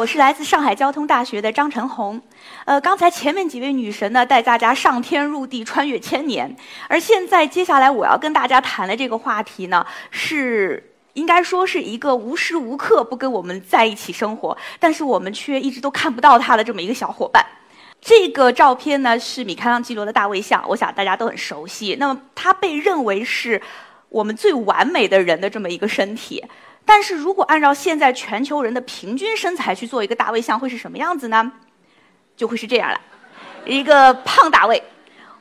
[0.00, 2.18] 我是来自上海交通大学的张晨红，
[2.64, 6.56] 呃，刚才前面几位女神呢带大家上天入地穿越千年，
[6.88, 17.44] 而现在接下来我要跟大家谈的这个话题呢，是应该说是一个无时无刻不跟我们在一起生活，但是我们却一直都看不到她的这么一个小伙伴。
[18.00, 21.94] 这个照片呢是米开朗基罗的大卫像，我想大家都很熟悉。
[22.00, 23.60] 那么他被认为是
[24.08, 26.42] 我们最完美的人的这么一个身体。
[26.84, 31.52] 但是如果按照现在全球人的平均身材去做一个大卫像，会是什么样子呢？
[32.36, 33.00] 就会是这样了，
[33.64, 34.82] 一个胖大卫。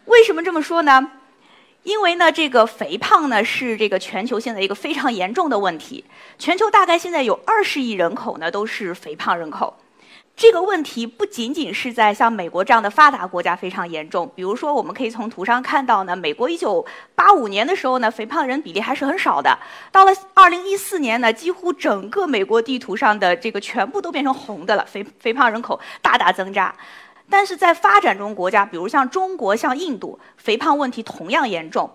[0.05, 1.11] 为什么这么说呢？
[1.83, 6.03] 因为呢，这个肥胖呢是这个全球现在一个非常严重的问题。
[6.37, 9.77] 全球大概现在有二十亿人口呢都是肥胖人口。
[10.39, 19.59] 这个问题不仅仅是在像美国这样的发达国家非常严重，比如说我们可以从图上看到呢，美国一九八五年的时候呢，肥胖人比例还是很少的。
[19.91, 26.73] 到了二零一四年呢，几乎整个美国地图上的这个全部都变成红的了，肥肥胖人口大大增加。
[27.29, 31.91] 但是在发展中国家，比如像中国、像印度，肥胖问题同样严重。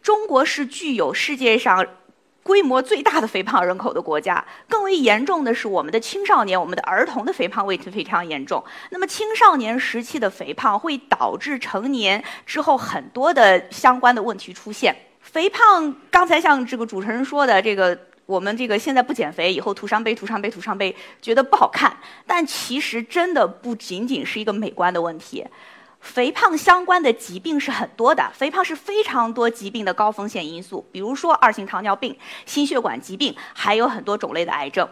[0.00, 1.84] 中国是具有世界上。
[2.48, 8.64] 规模最大的肥胖人口的国家，更为严重的是我们的青少年、我们的儿童的肥胖问题非常严重。
[8.88, 14.96] 那么青少年时期的肥胖会导致成年之后很多的相关的问题出现。
[15.20, 21.94] 肥胖刚才像这个主持人说的，这个我们这个现在不减肥，以后徒伤悲、徒伤悲、徒伤悲，觉得不好看。
[22.26, 25.44] 但其实真的不仅仅是一个美观的问题。
[26.00, 34.88] 肥胖相关的疾病是很多的，肥胖是非常多疾病的高风险因素，比如说二型糖尿病、心血管疾病，还有很多种类的癌症。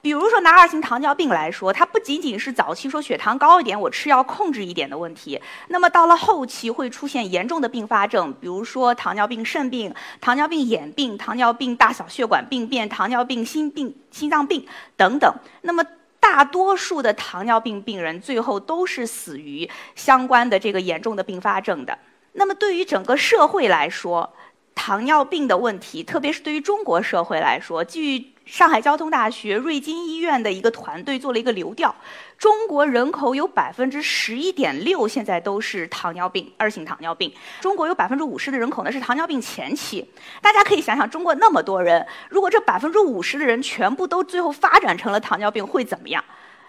[0.00, 14.64] 比如说拿二型糖尿病来说，它不仅仅是早期说血糖高一点，我吃药控制一点的问题，那么到了后期会出现严重的并发症，比如说糖尿病肾病、糖尿病眼病、糖尿病大小血管病变、糖尿病心病、心脏病
[14.96, 15.34] 等等。
[15.62, 15.84] 那么
[16.30, 21.98] 大多数的糖尿病病人最后都是死于相关的这个严重的并发症的。
[22.34, 24.30] 那么对于整个社会来说，
[24.78, 31.92] 糖尿病的问题，特别是对于中国社会来说，据上海交通大学瑞金医院的一个团队做了一个流调，
[32.38, 37.30] 中国人口有百分之十一点六现在都是糖尿病二型糖尿病，
[37.60, 40.08] 中国有百分之五十的人口呢是糖尿病前期。
[40.40, 46.24] 大家可以想想，中国那么多人，如果这百分之五十的人全部都最后发展成了糖尿病，会怎么样？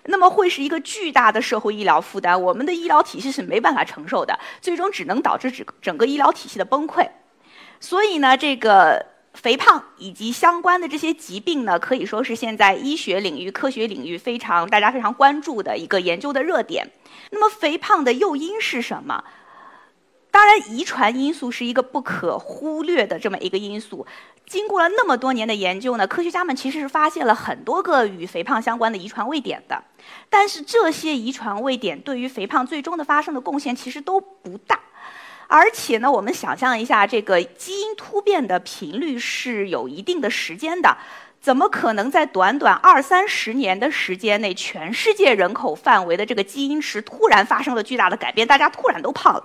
[0.05, 7.07] 那么会是一个巨大的社会医疗负担，我们的医疗体系是没办法承受的，最终只能导致整整个医疗体系的崩溃。
[7.79, 9.05] 所以呢，这个。
[9.35, 16.91] 肥胖以及相关的这些疾病呢，可以说是现在医学领域、科学领域非常大家非常关注的一个研究的热点。
[17.29, 19.23] 那么，肥胖的诱因是什么？
[20.31, 24.05] 当然，遗传因素是一个不可忽略的这么一个因素。
[24.45, 29.81] 经过了那么多年的研究呢，科学家们其实是发现了很多个与肥胖相关的遗传位点的。
[30.29, 34.79] 但是，这些遗传位点对于肥胖最终的发生的贡献其实都不大。
[35.51, 40.95] 而且呢，我们想象一下，这个基因突变的频率是有一定的时间的，
[41.41, 49.43] 怎么可能在短短二三十年的时间内，全世界人口范围的这个基因池突然发生了巨大的改变，大家突然都胖了？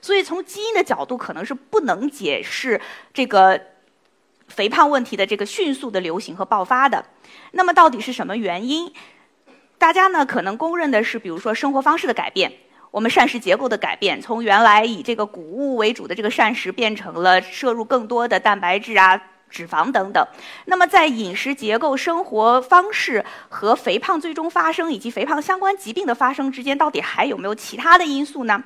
[0.00, 2.80] 所以从基因的角度，可能是不能解释
[3.12, 3.60] 这个
[4.48, 7.04] 肥胖问题的这个迅速的流行和爆发的。
[7.50, 8.90] 那么到底是什么原因？
[9.76, 12.50] 大家呢可能公认的是，比如说生活方式的改变。
[12.92, 20.22] 我们膳食结构的改变，从原来以这个谷物为主的这个膳食，变成了摄入更多的蛋白质啊、脂肪等等。
[20.66, 28.62] 那么，在饮食结构、生活方式和肥胖最终发生以及肥胖相关疾病的发生之间，到底还有没有其他的因素呢？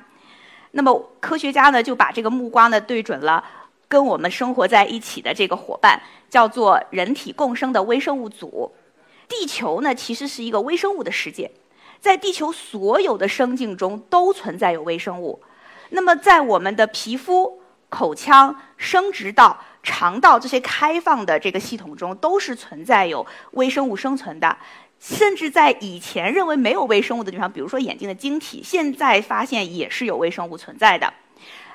[0.71, 3.41] 那么，科学家呢就把这个目光呢对准了
[3.87, 8.75] 跟我们生活在一起的这个伙伴，叫做人体共生的微生物组。
[9.29, 11.49] 地球呢其实是一个微生物的世界。
[11.99, 15.41] 在地球所有的生境中都存在有微生物，
[15.89, 24.57] 那么在我们的皮肤、口腔、生殖道、肠道这些开放的这个系统中，都是存在有微生物生存的。
[24.99, 31.13] 甚至在以前认为没有微生物的地方，比如说眼睛的晶体，现在发现也是有微生物存在的。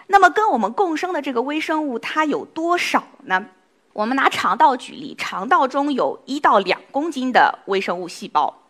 [0.08, 3.46] 那么跟我们共生的这个微生物，它有多少呢？
[3.92, 8.61] 我们拿肠道举例，肠道中有一到两公斤的微生物细胞。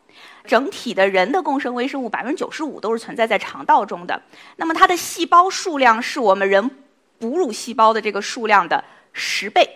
[0.44, 4.22] 整体的人的共生微生物百分之九十五都是存在在肠道中的。
[4.56, 6.70] 那么它的细胞数量是我们人
[7.18, 8.82] 哺乳细胞的这个数量的
[9.12, 9.68] 十倍，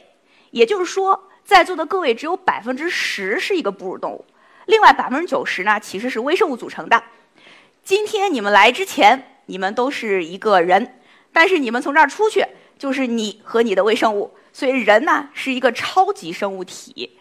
[0.51, 4.25] 也就是说，在座的各位只有百分之十是一个哺乳动物，
[4.67, 7.03] 另外百分之九十呢其实是微生物组成的。
[7.85, 10.99] 今天你们来之前，你们都是一个人，
[11.33, 12.45] 但是你们从这儿出去，
[12.77, 14.33] 就是你和你的微生物。
[14.53, 17.17] 所以人呢是一个超级生物体。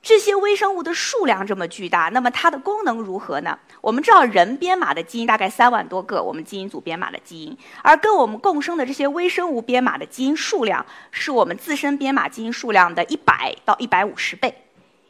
[0.00, 3.58] 这些微生物的数量这么巨大，那么它的功能如何呢？
[3.80, 14.64] 我们知道人编码的基因大概三万多个，我们基因组编码的基因，而跟我们共生的这些微生物编码的基因数量，是我们自身编码基因数量的一百到一百五十倍。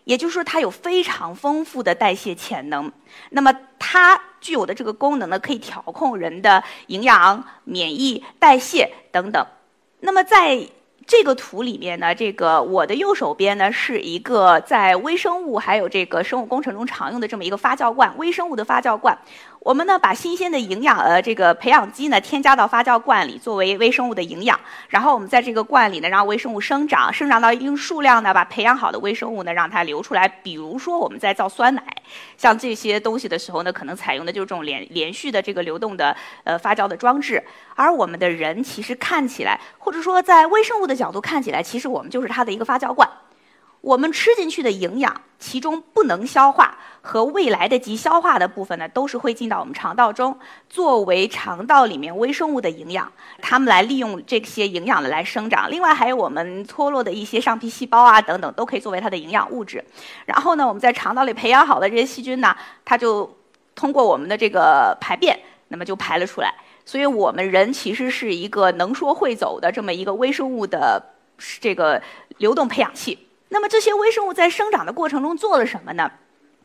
[0.05, 2.91] 也就是说，它有非常丰富的代谢潜能。
[3.29, 9.46] 那么，它具有的这个功能呢，可以调控人的营养、免疫、代谢等等。
[10.00, 10.67] 那么，在
[11.08, 19.16] 这个图里面呢，这个我的右手边呢是一个在微生物还有这个生物工程中常用的这么一个发酵罐，微生物的发酵罐。
[19.69, 24.59] 我们呢把新鲜的营养呃这个培养基呢添加到发酵罐里，作为微生物的营养。
[24.88, 30.26] 然后我们在这个罐里呢让微生物生长，生长到一定数量呢，把培养好的微生物呢让它流出来。
[30.26, 31.82] 比如说我们在造酸奶，
[32.38, 37.44] 像这些东西的时候呢，可能采用的就是这种连连续的这个流动的呃发酵的装置。
[37.75, 43.06] 而我们的人其实看起来，或者说在微生物的角度看起来，其实我们就是它的一个发酵罐。
[43.80, 50.36] 我们吃进去的营养，其中不能消化和未来的及消化的部分呢，都是会进到我们肠道中，
[50.69, 53.10] 作为肠道里面微生物的营养，
[53.40, 55.70] 它们来利用这些营养的来生长。
[55.70, 59.84] 另外还有我们脱落的一些上皮细胞啊等等，都可以作为它的营养物质。
[60.26, 62.54] 然后呢，我们在肠道里培养好的这些细菌呢，
[62.84, 63.32] 它就
[63.76, 65.38] 通过我们的这个排便，
[65.69, 66.52] 那么就排了出来。
[66.84, 71.00] 所以我们人其实是一个能说会走的这么一个微生物的
[71.60, 72.02] 这个
[72.38, 73.27] 流动培养器。
[73.48, 76.10] 那么这些微生物在生长的过程中做了什么呢？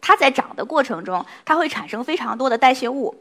[0.02, 3.16] 它在长的过程中，它会产生非常多的代谢物。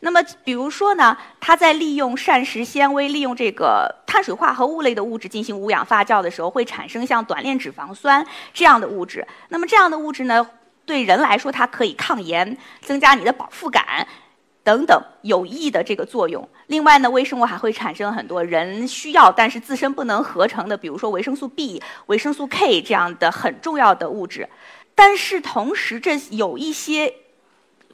[0.00, 9.26] 那么比如说呢，它在利用膳食纤维、利用这个碳水化合物类的物质进行无氧发酵的时候，会产生像短链脂肪酸这样的物质。
[9.48, 10.48] 那么这样的物质呢，
[10.86, 14.06] 对人来说，它可以抗炎，增加你的饱腹感。
[14.64, 16.48] 等等有益的这个作用。
[16.68, 24.48] 另外呢，微生物还会产生很多人需要但是自身不能合成的，比如说维生素 B、维生素 K 这样的很重要的物质。
[24.94, 27.12] 但是同时，这有一些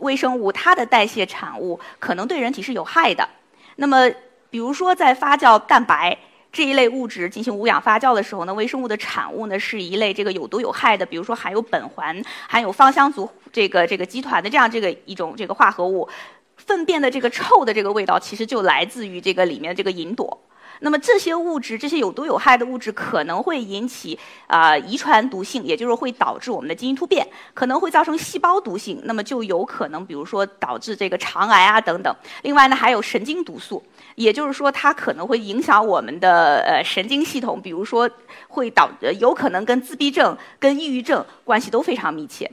[0.00, 3.28] 微生物它的代谢产物可能对人体是有害的。
[3.76, 4.10] 那么，
[4.50, 6.16] 比如说在发酵蛋白
[6.52, 16.08] 这一类物质进行无氧发酵的时候呢，微生物的产物呢是一类这个有毒有害的，比如说含有苯环、含有芳香族这个这个集团的这样这个一种这个化合物。
[16.58, 20.38] 粪便的这个臭的这个味道，其实就来自于这个里面这个吲哚。
[20.80, 24.16] 那么这些物质，这些有毒有害的物质，可能会引起
[24.46, 32.14] 啊遗传毒性，也就是会导致我们的基因突变，可能会造成细胞毒性，那么就有可能，比如说导致这个肠癌啊等等。
[32.42, 33.82] 另外呢，还有神经毒素，
[34.14, 38.08] 也就是说它可能会影响我们的呃神经系统，比如说
[38.46, 38.88] 会导
[39.18, 42.48] 有可能跟自闭症、跟抑郁症关系都非常密切。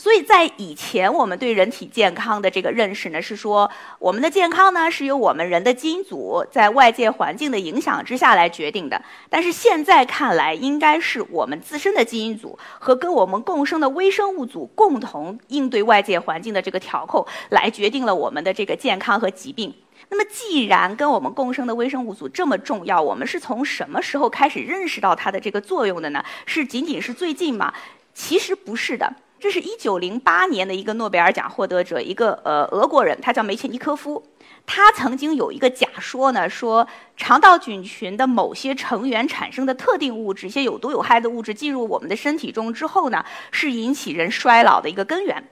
[0.00, 3.68] 所以在以前，我们对人体健康的这个认识呢，是说
[3.98, 9.02] 我们的健康呢是由我们人的基因组在外界环境的影响之下来决定的。
[9.28, 19.74] 但是现在看来，应该是我们自身的基因组和跟我们共生的微生物组共同应对外界环境的这个调控，来决定了我们的这个健康和疾病。
[20.10, 26.24] 那么，既然跟我们共生的微生物组这么重要，我们是从什么时候开始认识到它的这个作用的呢？
[26.46, 27.74] 是仅仅是最近吗？
[28.14, 29.12] 其实不是的。
[29.40, 34.22] 这是一九零八年的一个诺贝尔奖获得者，一个呃俄国人，他叫梅切尼科夫。
[34.66, 45.48] 他曾经有一个假说呢，说肠道菌群的某些成员产生的特定物质，一些有毒有害的物质进入我们的身体中之后呢，是引起人衰老的一个根源。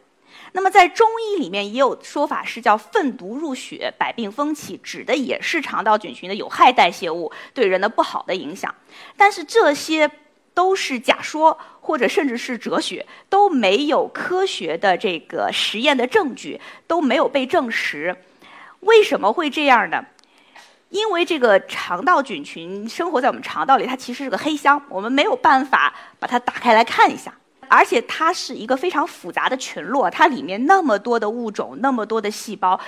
[0.53, 8.75] 那么在中医里面也有说法是叫粪毒入血，百病风起，指的也是肠道菌群的有害代谢物对人的不好的影响。
[9.17, 10.11] 但是这些。
[10.57, 18.17] 都是假说，或者甚至是哲学，都没有科学的这个实验的证据，都没有被证实。
[18.81, 20.03] 为什么会这样呢？
[20.89, 27.35] 因为这个肠道菌群生活在我们肠道里，它其实是个黑箱，我们没有办法把它打开来看一下。
[27.69, 32.81] 而且它是一个非常复杂的群落，它里面那么多的物种，那么多的细胞，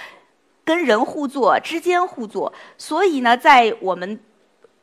[0.64, 4.18] 跟人互作，之间互作，所以呢，在我们。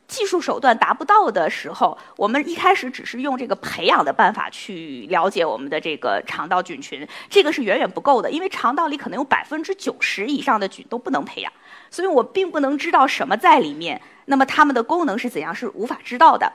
[0.07, 11.51] 技术手段达不到的时候，我们一开始只是用这个培养的办法去了解我们的这个肠道菌群，这个是远远不够的，因为肠道里可能有百分之九十以上的菌都不能培养，
[11.89, 16.53] 所以我并不能知道什么在里面，那么它们的功能是怎样是无法知道的。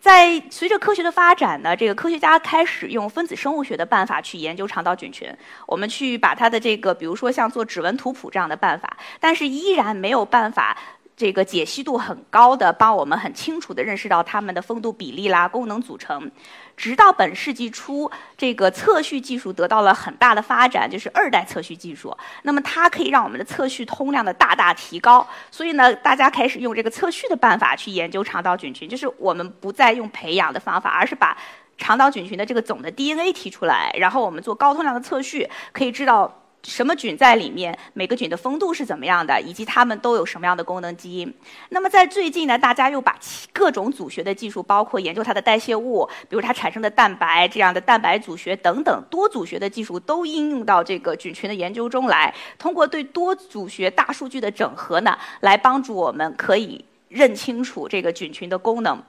[0.00, 5.34] 在随着科学的发展呢，这个科学家开始用分子生物学的办法去研究肠道菌群。
[5.66, 10.76] 我们去把它的这个，比如说像做指纹图谱这样的办法，但是依然没有办法。
[11.16, 16.30] 这个解析度很高的，帮我们很清楚地认识到它们的风度比例啦、功能组成。
[16.76, 22.16] 直到本世纪初，这个测序技术得到了很大的发展，就是二代测序技术。
[22.42, 25.24] 那么它可以让我们的测序通量的大大提高。
[25.52, 31.36] 所以呢，大家开始用这个测序的办法去研究肠道菌群，就是我们不再用培养的方法，而是把
[31.78, 36.40] 肠道菌群的这个总的 DNA 提出来，然后我们做高通量的测序，可以知道。
[36.64, 37.78] 什么菌在里面？
[37.92, 39.38] 每个菌的风度是怎么样的？
[39.42, 41.32] 以及它们都有什么样的功能基因？
[41.68, 43.18] 那么在最近呢，大家又把
[43.52, 52.34] 各种组学的技术，包括研究它的代谢物，比如它产生的蛋白这样的蛋白组学等等多组学的技术，都应用到这个菌群的研究中来。
[52.58, 59.02] 通过对多组学大数据的整合呢，来帮助我们可以认清楚这个菌群的功能。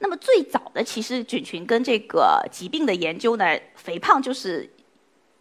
[0.00, 4.68] 那么最早的其实菌群跟这个疾病的研究呢，肥胖就是。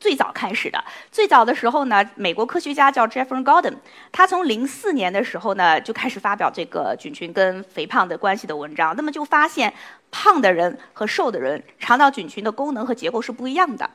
[0.01, 3.75] 最早开始的，最早的时候呢，美国科学家叫 Jeffrey Gordon，
[4.11, 9.71] 他从零四年的时候呢就开始发表这个菌群跟肥胖的关系的文章，那么就发现
[10.09, 13.87] 胖的人和瘦的人肠道菌群的功能和结构是不一样的。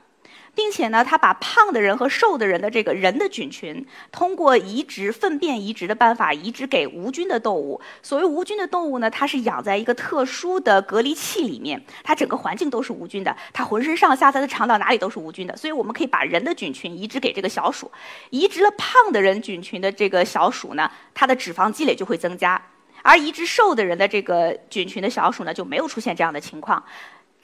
[0.57, 7.79] 并且呢，他把胖的人和瘦的人的这个人的菌群，通过移植粪便移植的办法移植给无菌的动物。
[8.03, 15.55] 所谓无菌的动物呢，它是养在一个特殊的隔离器里面，它整个环境都是无菌的，它浑身上下它的肠道哪里都是无菌的。
[15.55, 17.93] 所以我们可以把人的菌群移植给这个小鼠，
[18.31, 22.59] 移植了胖的人菌群的这个小鼠呢，它的脂肪积累就会增加，
[23.03, 26.83] 而移植瘦的人的这个菌群的小鼠呢，就没有出现这样的情况。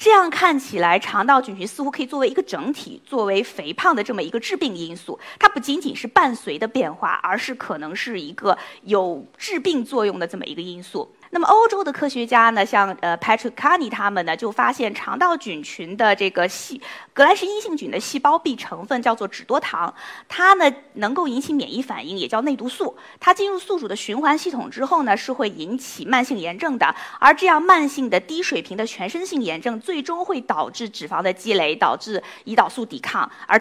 [0.03, 5.17] 这样看起来，肠道菌群似乎可以作为一个整体，作为肥胖的这么一个致病因素。
[5.39, 11.09] 它不仅仅是伴随的变化，而是可能是一个有致病作用的这么一个因素。
[11.35, 16.79] 那么欧洲的科学家呢，像呃 Patrick Carney 他们呢，就发现肠道菌群的这个细
[17.15, 19.95] 革兰氏阴性菌的细胞壁成分叫做脂多糖，
[20.29, 22.95] 它呢能够引起免疫反应，也叫内毒素。
[23.19, 26.95] 它进入宿主的循环系统之后呢，是会引起慢性炎症的。
[27.19, 33.59] 而这样慢性的低水平的全身性炎症，最终会导致脂肪的积累，导致胰岛素抵抗，而